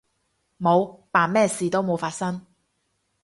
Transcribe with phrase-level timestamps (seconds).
[0.59, 2.47] 冇，扮咩事都冇發生